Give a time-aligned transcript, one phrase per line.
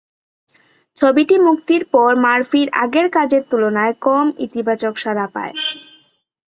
[0.97, 5.55] ছবিটি মুক্তির পর মার্ফির আগের কাজের তুলনায় কম ইতিবাচক সাড়া পায়।